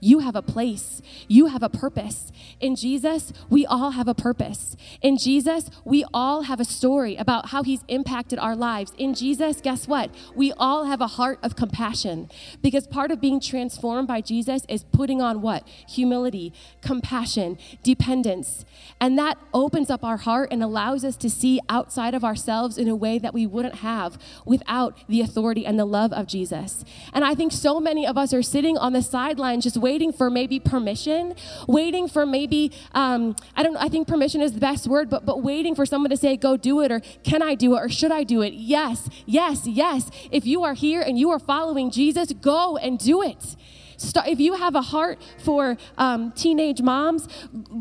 [0.00, 1.00] You have a place.
[1.28, 2.30] You have a purpose.
[2.60, 4.76] In Jesus, we all have a purpose.
[5.00, 8.92] In Jesus, we all have a story about how he's impacted our lives.
[8.98, 10.10] In Jesus, guess what?
[10.34, 12.30] We all have a heart of compassion
[12.62, 15.66] because part of being transformed by Jesus is putting on what?
[15.88, 16.52] Humility,
[16.82, 18.64] compassion, dependence.
[19.00, 22.88] And that opens up our heart and allows us to see outside of ourselves in
[22.88, 26.84] a way that we wouldn't have without the authority and the love of Jesus.
[27.12, 30.30] And I think so many of us are sitting on the sidelines just waiting for
[30.30, 31.34] maybe permission,
[31.68, 35.26] waiting for maybe, um, I don't know, I think permission is the best word, but,
[35.26, 37.90] but waiting for someone to say, go do it, or can I do it, or
[37.90, 38.54] should I do it?
[38.54, 40.10] Yes, yes, yes.
[40.30, 43.56] If you are here and you are following Jesus, go and do it.
[43.96, 47.28] Start, if you have a heart for um, teenage moms,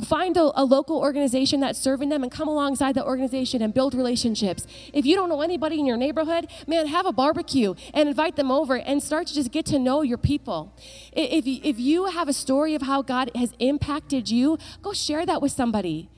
[0.06, 3.94] find a, a, local organization that's serving them and come alongside that organization and build
[3.94, 4.66] relationships.
[4.94, 8.52] If you don't know anybody in your neighborhood, man, have a barbecue and invite them
[8.52, 10.76] over and start to just get to know your people.
[11.12, 15.42] If, if you have a story of how God has impacted you, go share that
[15.42, 16.10] with somebody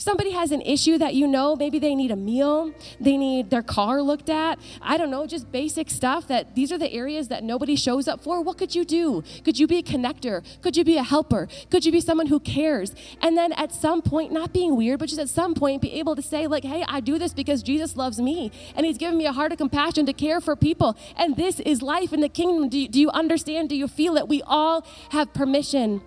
[0.00, 3.62] somebody has an issue that you know, maybe they need a meal, they need their
[3.62, 7.44] car looked at, I don't know, just basic stuff that these are the areas that
[7.44, 8.42] nobody shows up for.
[8.42, 9.22] What could you do?
[9.44, 10.42] Could you be a connector?
[10.62, 11.48] Could you be a helper?
[11.70, 12.94] Could you be someone who cares?
[13.20, 16.16] And then at some point, not being weird, but just at some point, be able
[16.16, 19.26] to say, like, hey, I do this because Jesus loves me and he's given me
[19.26, 20.96] a heart of compassion to care for people.
[21.16, 22.70] And this is life in the kingdom.
[22.70, 23.68] Do you, do you understand?
[23.68, 24.28] Do you feel it?
[24.28, 26.00] We all have permission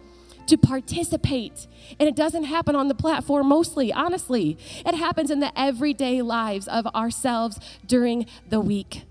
[0.48, 1.68] to participate.
[2.00, 4.58] And it doesn't happen on the platform mostly, honestly.
[4.86, 9.04] It happens in the everyday lives of ourselves during the week.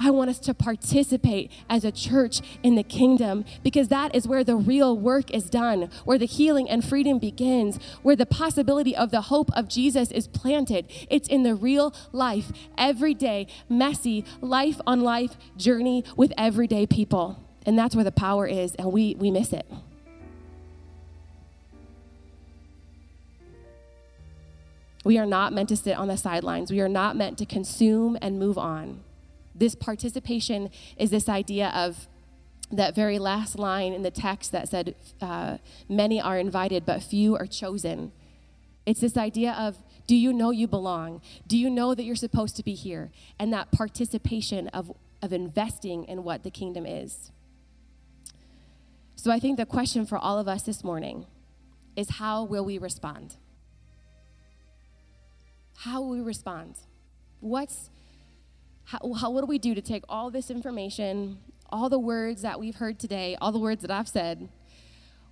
[0.00, 4.44] I want us to participate as a church in the kingdom because that is where
[4.44, 9.10] the real work is done, where the healing and freedom begins, where the possibility of
[9.10, 10.86] the hope of Jesus is planted.
[11.10, 17.42] It's in the real life, everyday, messy, life on life journey with everyday people.
[17.66, 19.66] And that's where the power is, and we, we miss it.
[25.08, 26.70] We are not meant to sit on the sidelines.
[26.70, 29.00] We are not meant to consume and move on.
[29.54, 30.68] This participation
[30.98, 32.06] is this idea of
[32.70, 35.56] that very last line in the text that said, uh,
[35.88, 38.12] Many are invited, but few are chosen.
[38.84, 41.22] It's this idea of do you know you belong?
[41.46, 43.10] Do you know that you're supposed to be here?
[43.38, 44.92] And that participation of,
[45.22, 47.32] of investing in what the kingdom is.
[49.16, 51.24] So I think the question for all of us this morning
[51.96, 53.36] is how will we respond?
[55.80, 56.76] How we respond?
[57.40, 57.90] What's
[58.84, 61.38] how, how, what do we do to take all this information,
[61.68, 64.48] all the words that we've heard today, all the words that I've said?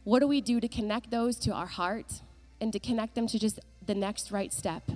[0.05, 2.21] What do we do to connect those to our heart
[2.61, 4.91] and to connect them to just the next right step.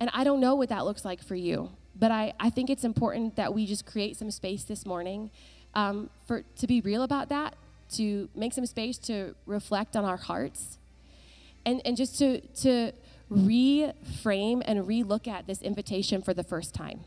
[0.00, 2.84] And I don't know what that looks like for you, but I, I think it's
[2.84, 5.30] important that we just create some space this morning
[5.74, 7.54] um, for, to be real about that,
[7.94, 10.78] to make some space to reflect on our hearts,
[11.64, 12.92] and, and just to, to
[13.32, 17.00] reframe and relook at this invitation for the first time.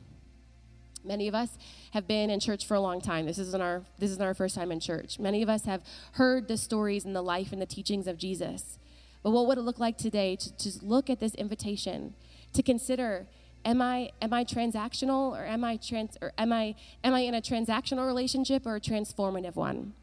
[1.04, 1.58] Many of us
[1.92, 3.26] have been in church for a long time.
[3.26, 5.20] This isn't our this isn't our first time in church.
[5.20, 5.84] Many of us have
[6.14, 8.80] heard the stories and the life and the teachings of Jesus.
[9.22, 12.16] But what would it look like today to just look at this invitation,
[12.54, 13.28] to consider
[13.64, 17.36] am I am I transactional or am I trans or am I am I in
[17.36, 19.94] a transactional relationship or a transformative one?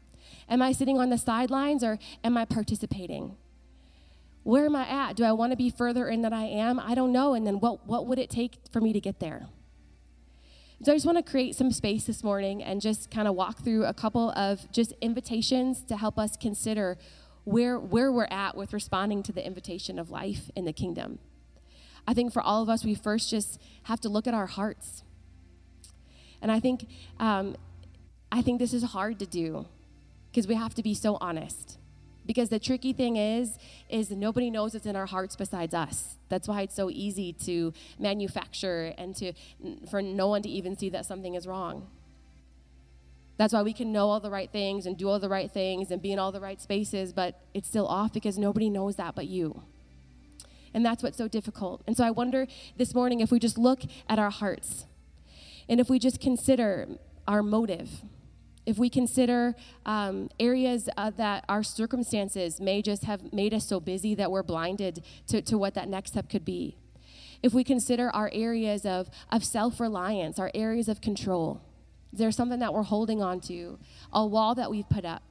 [0.49, 3.35] Am I sitting on the sidelines or am I participating?
[4.43, 5.15] Where am I at?
[5.15, 6.79] Do I want to be further in than I am?
[6.79, 7.33] I don't know.
[7.33, 9.47] And then what what would it take for me to get there?
[10.83, 13.59] So I just want to create some space this morning and just kind of walk
[13.59, 16.97] through a couple of just invitations to help us consider
[17.45, 21.19] where, where we're at with responding to the invitation of life in the kingdom.
[22.05, 25.05] I think for all of us, we first just have to look at our hearts.
[26.41, 26.85] And I think,
[27.17, 27.55] um,
[28.29, 29.65] I think this is hard to do
[30.31, 31.77] because we have to be so honest.
[32.25, 33.57] Because the tricky thing is,
[33.89, 36.15] is nobody knows what's in our hearts besides us.
[36.29, 39.33] That's why it's so easy to manufacture and to
[39.89, 41.87] for no one to even see that something is wrong.
[43.37, 45.91] That's why we can know all the right things and do all the right things
[45.91, 49.15] and be in all the right spaces, but it's still off because nobody knows that
[49.15, 49.63] but you.
[50.73, 51.81] And that's what's so difficult.
[51.85, 54.85] And so I wonder this morning if we just look at our hearts
[55.67, 56.87] and if we just consider
[57.27, 57.89] our motive,
[58.65, 63.79] if we consider um, areas uh, that our circumstances may just have made us so
[63.79, 66.77] busy that we're blinded to, to what that next step could be,
[67.41, 71.61] if we consider our areas of, of self reliance, our areas of control
[72.13, 73.79] is there something that we're holding on to,
[74.13, 75.23] a wall that we've put up.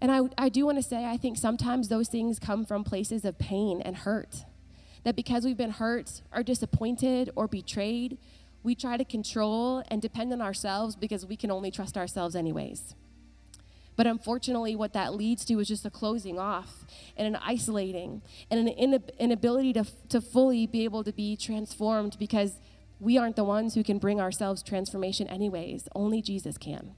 [0.00, 3.24] And I, I do want to say, I think sometimes those things come from places
[3.24, 4.44] of pain and hurt.
[5.02, 8.18] That because we've been hurt or disappointed or betrayed,
[8.62, 12.94] we try to control and depend on ourselves because we can only trust ourselves, anyways.
[13.94, 16.84] But unfortunately, what that leads to is just a closing off
[17.16, 22.58] and an isolating and an inability to, to fully be able to be transformed because
[23.00, 25.88] we aren't the ones who can bring ourselves transformation, anyways.
[25.94, 26.94] Only Jesus can.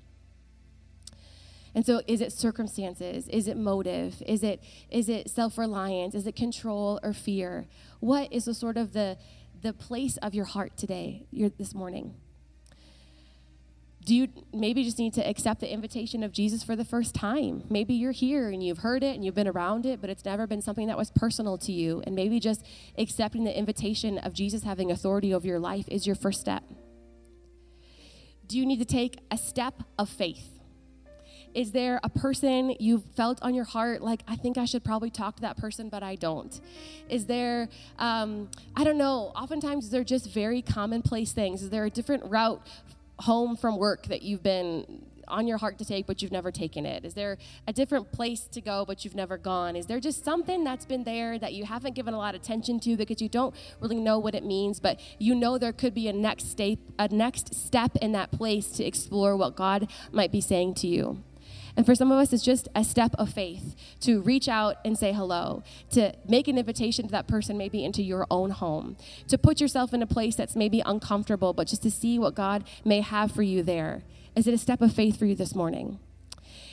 [1.74, 3.26] And so is it circumstances?
[3.28, 4.22] Is it motive?
[4.26, 6.14] Is it is it self-reliance?
[6.14, 7.66] Is it control or fear?
[7.98, 9.18] What is the sort of the
[9.64, 12.14] the place of your heart today, your, this morning?
[14.04, 17.64] do you maybe just need to accept the invitation of Jesus for the first time?
[17.70, 20.46] Maybe you're here and you've heard it and you've been around it, but it's never
[20.46, 22.02] been something that was personal to you.
[22.06, 22.66] And maybe just
[22.98, 26.64] accepting the invitation of Jesus having authority over your life is your first step.
[28.46, 30.53] Do you need to take a step of faith?
[31.54, 35.10] Is there a person you've felt on your heart, like, I think I should probably
[35.10, 36.60] talk to that person, but I don't?
[37.08, 41.62] Is there, um, I don't know, oftentimes they're just very commonplace things.
[41.62, 42.60] Is there a different route
[43.20, 46.84] home from work that you've been on your heart to take, but you've never taken
[46.84, 47.04] it?
[47.04, 49.76] Is there a different place to go, but you've never gone?
[49.76, 52.80] Is there just something that's been there that you haven't given a lot of attention
[52.80, 56.08] to because you don't really know what it means, but you know there could be
[56.08, 60.40] a next step, a next step in that place to explore what God might be
[60.40, 61.22] saying to you?
[61.76, 64.96] And for some of us, it's just a step of faith to reach out and
[64.96, 68.96] say hello, to make an invitation to that person, maybe into your own home,
[69.28, 72.64] to put yourself in a place that's maybe uncomfortable, but just to see what God
[72.84, 74.02] may have for you there.
[74.36, 75.98] Is it a step of faith for you this morning?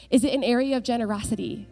[0.10, 1.68] Is it an area of generosity?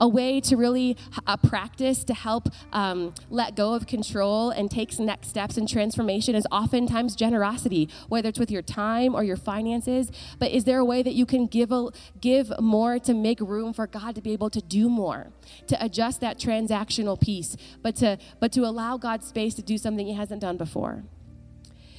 [0.00, 4.98] A way to really uh, practice to help um, let go of control and take
[4.98, 10.10] next steps in transformation is oftentimes generosity, whether it's with your time or your finances.
[10.38, 11.88] But is there a way that you can give a,
[12.20, 15.32] give more to make room for God to be able to do more,
[15.68, 20.06] to adjust that transactional piece, but to but to allow God space to do something
[20.06, 21.04] He hasn't done before?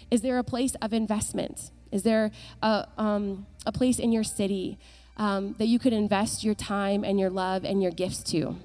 [0.10, 1.72] Is there a place of investment?
[1.92, 4.80] Is there a, um, a place in your city
[5.18, 8.56] um, that you could invest your time and your love and your gifts to?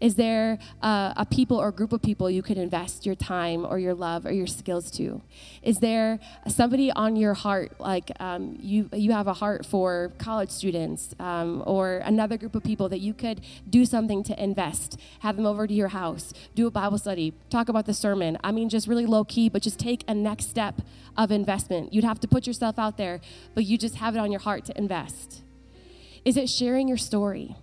[0.00, 3.78] Is there uh, a people or group of people you could invest your time or
[3.78, 5.22] your love or your skills to?
[5.62, 10.50] Is there somebody on your heart, like um, you, you have a heart for college
[10.50, 15.00] students um, or another group of people that you could do something to invest?
[15.20, 18.38] Have them over to your house, do a Bible study, talk about the sermon.
[18.44, 20.82] I mean, just really low key, but just take a next step
[21.16, 21.92] of investment.
[21.92, 23.20] You'd have to put yourself out there,
[23.54, 25.43] but you just have it on your heart to invest.
[26.24, 27.56] Is it sharing your story?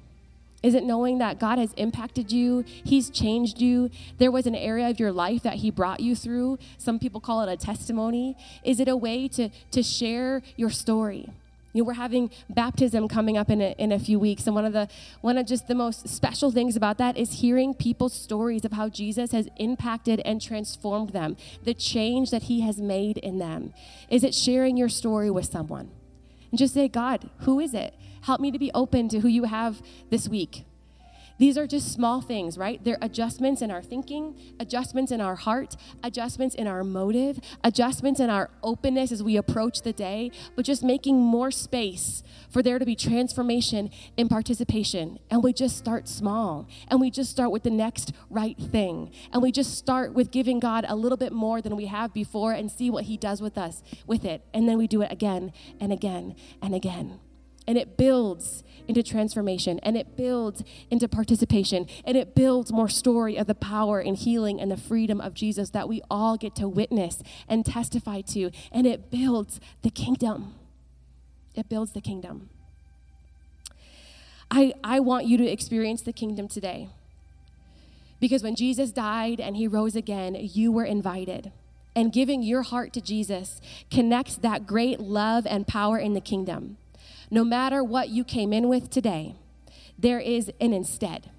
[0.64, 2.64] Is it knowing that God has impacted you?
[2.68, 3.90] He's changed you.
[4.20, 6.60] There was an area of your life that He brought you through.
[6.78, 8.38] Some people call it a testimony.
[8.64, 11.30] Is it a way to, to share your story?
[11.74, 14.66] You know, we're having baptism coming up in a, in a few weeks, and one
[14.66, 14.90] of the
[15.22, 18.90] one of just the most special things about that is hearing people's stories of how
[18.90, 23.74] Jesus has impacted and transformed them, the change that He has made in them.
[24.10, 25.92] Is it sharing your story with someone?
[26.52, 27.96] And just say, God, who is it?
[28.22, 30.66] Help me to be open to who you have this week.
[31.42, 32.80] These are just small things, right?
[32.84, 38.30] They're adjustments in our thinking, adjustments in our heart, adjustments in our motive, adjustments in
[38.30, 42.22] our openness as we approach the day, but just making more space
[42.52, 43.90] for there to be transformation
[44.20, 45.18] and participation.
[45.32, 49.12] And we just start small and we just start with the next right thing.
[49.34, 52.52] And we just start with giving God a little bit more than we have before
[52.52, 54.44] and see what He does with us with it.
[54.54, 57.20] And then we do it again and again and again
[57.68, 63.38] and it builds into transformation and it builds into participation and it builds more story
[63.38, 66.68] of the power and healing and the freedom of Jesus that we all get to
[66.68, 68.52] witness and testify to.
[68.72, 70.56] And it builds the kingdom.
[71.56, 72.50] It builds the kingdom.
[74.50, 76.90] I, I want you to experience the kingdom today.
[78.20, 81.52] Because when Jesus died and he rose again you were invited.
[81.94, 83.60] And giving your heart to Jesus
[83.90, 86.78] connects that great love and power in the kingdom
[87.32, 89.36] no matter what you came in with today,
[89.98, 91.30] there is an instead.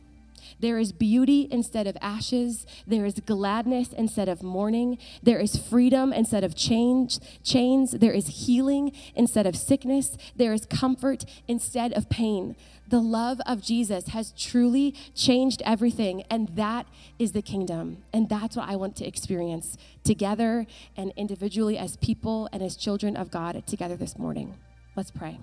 [0.59, 2.66] There is beauty instead of ashes.
[2.86, 4.97] There is gladness instead of mourning.
[5.20, 7.90] There is freedom instead of change, chains.
[7.90, 10.16] There is healing instead of sickness.
[10.36, 12.55] There is comfort instead of pain.
[12.88, 16.86] The love of Jesus has truly changed everything, and that
[17.18, 18.05] is the kingdom.
[18.12, 20.66] And that's what I want to experience together
[20.97, 24.55] and individually as people and as children of God together this morning.
[24.95, 25.38] Let's pray.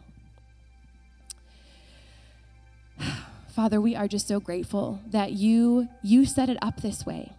[3.59, 7.33] Father, we are just so grateful that you you set it up this way.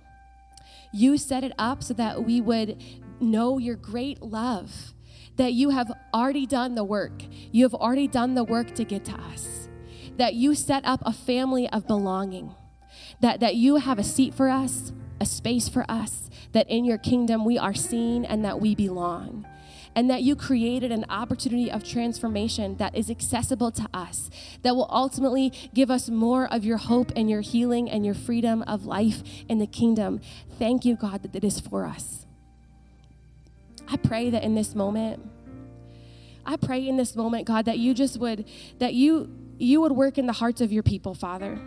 [0.93, 2.85] You set it up so that we would
[3.21, 4.93] know your great love,
[5.37, 7.23] that you have already done the work.
[7.53, 9.71] You have already done the work to get to us.
[10.19, 12.55] That you set up a family of belonging.
[13.23, 14.93] That that you have a seat for us,
[15.23, 19.47] a space for us, that in your kingdom we are seen and that we belong
[19.95, 24.31] and that you created an opportunity of transformation that is accessible to us,
[24.63, 28.63] that will ultimately give us more of your hope and your healing and your freedom
[28.63, 30.21] of life in the kingdom.
[30.59, 32.27] Thank you, God, that it is for us.
[33.89, 35.29] I pray that in this moment,
[36.47, 38.45] I pray in this moment, God, that you just would,
[38.79, 41.61] that you you would work in the hearts of your people, Father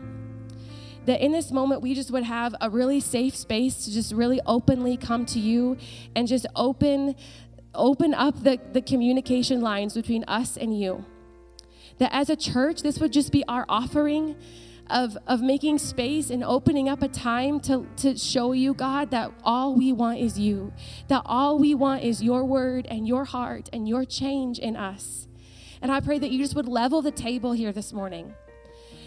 [1.05, 4.39] that in this moment we just would have a really safe space to just really
[4.45, 5.77] openly come to you
[6.15, 7.15] and just open
[7.75, 11.05] open up the, the communication lines between us and you.
[11.97, 14.35] That as a church, this would just be our offering
[14.89, 19.31] of, of making space and opening up a time to, to show you, God, that
[19.43, 20.73] all we want is you.
[21.07, 25.27] That all we want is your word and your heart and your change in us.
[25.81, 28.33] And I pray that you just would level the table here this morning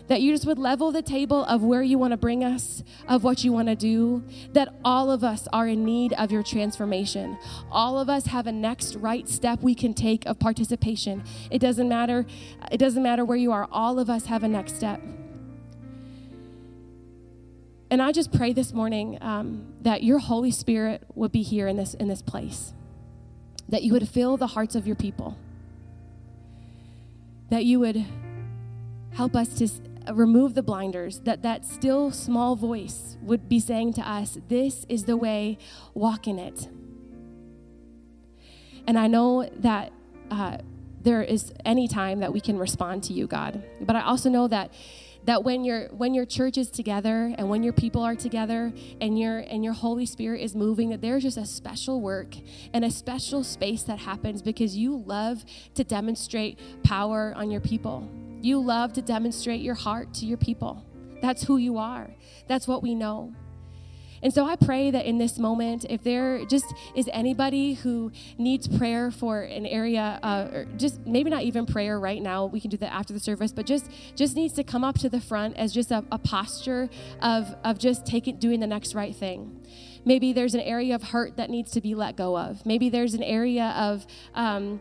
[0.09, 3.24] that you just would level the table of where you want to bring us, of
[3.24, 7.36] what you want to do, that all of us are in need of your transformation.
[7.70, 11.24] All of us have a next right step we can take of participation.
[11.50, 12.26] It doesn't matter,
[12.70, 15.00] it doesn't matter where you are, all of us have a next step.
[17.88, 21.76] And I just pray this morning um, that your Holy Spirit would be here in
[21.76, 22.72] this, in this place,
[23.68, 25.38] that you would fill the hearts of your people,
[27.48, 28.04] that you would
[29.12, 29.68] help us to
[30.12, 35.04] remove the blinders, that that still small voice would be saying to us, This is
[35.04, 35.59] the way,
[35.94, 36.68] walk in it.
[38.86, 39.92] And I know that
[40.30, 40.59] uh,
[41.02, 43.62] there is any time that we can respond to you, God.
[43.80, 44.72] But I also know that
[45.24, 49.18] that when your when your church is together and when your people are together and
[49.18, 52.36] your and your holy spirit is moving that there's just a special work
[52.72, 55.44] and a special space that happens because you love
[55.74, 58.09] to demonstrate power on your people
[58.47, 60.84] you love to demonstrate your heart to your people.
[61.20, 62.09] That's who you are.
[62.47, 63.34] That's what we know.
[64.22, 68.66] And so I pray that in this moment, if there just is anybody who needs
[68.66, 72.70] prayer for an area, uh, or just maybe not even prayer right now, we can
[72.70, 75.57] do that after the service, but just just needs to come up to the front
[75.57, 76.88] as just a, a posture
[77.20, 79.61] of of just taking doing the next right thing.
[80.05, 82.64] Maybe there's an area of hurt that needs to be let go of.
[82.64, 84.80] Maybe there's an area of um,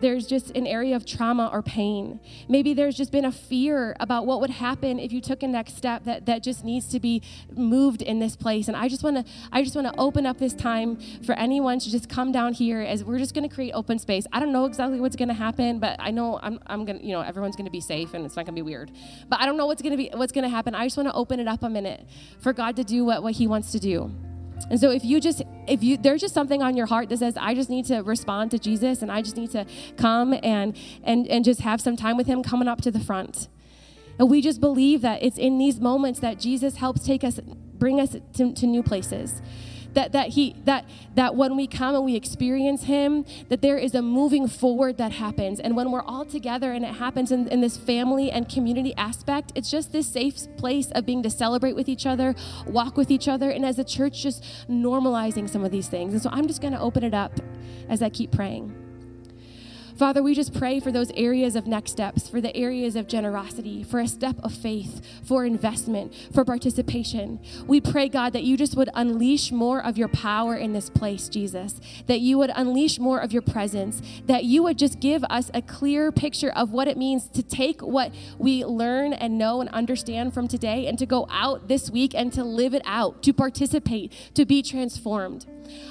[0.00, 2.20] there's just an area of trauma or pain.
[2.48, 5.76] Maybe there's just been a fear about what would happen if you took a next
[5.76, 7.22] step that, that just needs to be
[7.54, 8.68] moved in this place.
[8.68, 11.78] And I just want to I just want to open up this time for anyone
[11.80, 14.26] to just come down here as we're just to create open space.
[14.32, 17.20] I don't know exactly what's to happen, but I know I'm, I'm to, you know,
[17.20, 18.90] everyone's to be safe and it's not to be weird.
[19.28, 20.74] But I don't know what's to be what's to happen.
[20.74, 22.06] I just want to open it up a minute
[22.40, 24.10] for God to do what, what he wants to do.
[24.68, 27.34] And so if you just if you there's just something on your heart that says
[27.38, 29.64] I just need to respond to Jesus and I just need to
[29.96, 33.48] come and and and just have some time with him coming up to the front.
[34.18, 37.40] And we just believe that it's in these moments that Jesus helps take us
[37.78, 39.40] bring us to, to new places
[39.94, 40.84] that that he that
[41.14, 45.12] that when we come and we experience him that there is a moving forward that
[45.12, 45.60] happens.
[45.60, 49.52] And when we're all together and it happens in, in this family and community aspect
[49.54, 52.34] it's just this safe place of being to celebrate with each other
[52.66, 56.12] walk with each other and as a church just normalizing some of these things.
[56.12, 57.32] And so i'm just going to open it up
[57.88, 58.79] as i keep praying
[60.00, 63.82] Father, we just pray for those areas of next steps, for the areas of generosity,
[63.84, 67.38] for a step of faith, for investment, for participation.
[67.66, 71.28] We pray, God, that you just would unleash more of your power in this place,
[71.28, 75.50] Jesus, that you would unleash more of your presence, that you would just give us
[75.52, 79.68] a clear picture of what it means to take what we learn and know and
[79.68, 83.34] understand from today and to go out this week and to live it out, to
[83.34, 85.44] participate, to be transformed.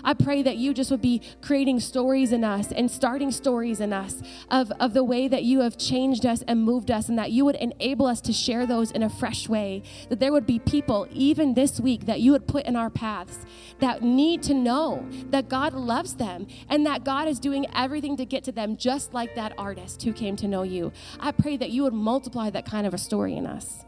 [0.03, 3.93] I pray that you just would be creating stories in us and starting stories in
[3.99, 7.31] us of, of the way that you have changed us and moved us, and that
[7.31, 9.83] you would enable us to share those in a fresh way.
[10.09, 13.45] That there would be people, even this week, that you would put in our paths
[13.79, 18.25] that need to know that God loves them and that God is doing everything to
[18.25, 20.91] get to them, just like that artist who came to know you.
[21.19, 23.85] I pray that you would multiply that kind of a story in us.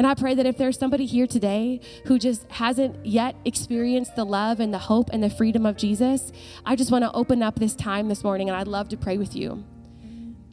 [0.00, 4.24] And I pray that if there's somebody here today who just hasn't yet experienced the
[4.24, 6.32] love and the hope and the freedom of Jesus,
[6.64, 9.18] I just want to open up this time this morning and I'd love to pray
[9.18, 9.62] with you.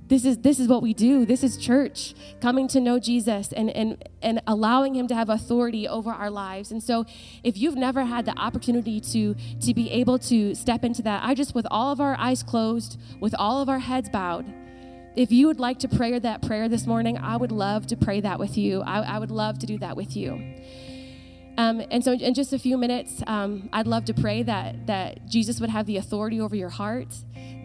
[0.05, 1.25] This is this is what we do.
[1.25, 5.87] This is church, coming to know Jesus and and and allowing him to have authority
[5.87, 6.69] over our lives.
[6.69, 7.05] And so
[7.41, 11.33] if you've never had the opportunity to to be able to step into that, I
[11.33, 14.53] just with all of our eyes closed, with all of our heads bowed,
[15.17, 18.21] if you would like to pray that prayer this morning, I would love to pray
[18.21, 18.81] that with you.
[18.81, 20.33] I, I would love to do that with you.
[21.57, 25.25] Um, and so, in just a few minutes, um, I'd love to pray that that
[25.25, 27.07] Jesus would have the authority over your heart,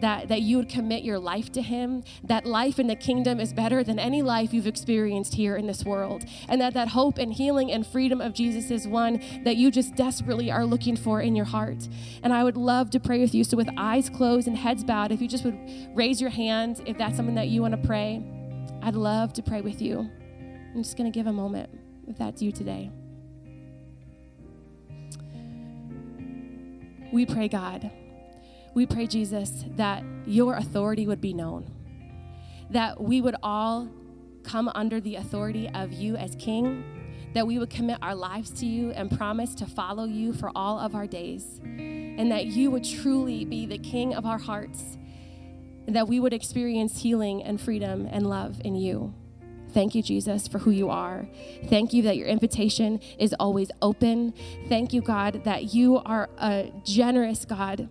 [0.01, 3.53] that that you would commit your life to Him, that life in the kingdom is
[3.53, 7.33] better than any life you've experienced here in this world, and that that hope and
[7.33, 11.35] healing and freedom of Jesus is one that you just desperately are looking for in
[11.35, 11.87] your heart.
[12.21, 13.43] And I would love to pray with you.
[13.43, 15.57] So, with eyes closed and heads bowed, if you just would
[15.93, 18.23] raise your hand, if that's something that you want to pray,
[18.81, 20.09] I'd love to pray with you.
[20.73, 21.69] I'm just going to give a moment
[22.07, 22.91] if that's you today.
[27.13, 27.91] We pray, God,
[28.73, 31.71] we pray, Jesus, that your authority would be known,
[32.69, 33.87] that we would all
[34.43, 36.83] come under the authority of you as King,
[37.33, 40.79] that we would commit our lives to you and promise to follow you for all
[40.79, 44.97] of our days, and that you would truly be the King of our hearts,
[45.85, 49.13] and that we would experience healing and freedom and love in you.
[49.71, 51.27] Thank you, Jesus, for who you are.
[51.65, 54.33] Thank you that your invitation is always open.
[54.69, 57.89] Thank you, God, that you are a generous God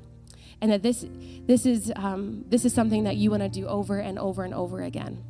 [0.63, 1.05] and that this,
[1.47, 4.55] this, is, um, this is something that you want to do over and over and
[4.55, 5.23] over again.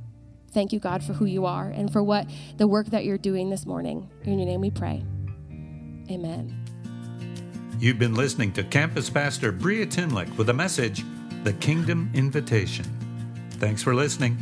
[0.53, 2.27] Thank you, God, for who you are and for what
[2.59, 4.11] the work that you're doing this morning.
[4.25, 5.03] In your name we pray.
[6.11, 6.59] Amen.
[7.79, 11.03] You've been listening to Campus Pastor Breah Timlick with a message
[11.45, 12.85] The Kingdom Invitation.
[13.53, 14.37] Thanks for listening.